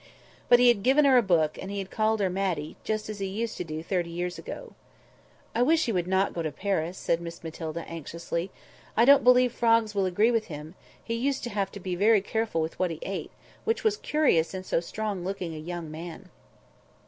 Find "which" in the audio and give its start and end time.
13.63-13.83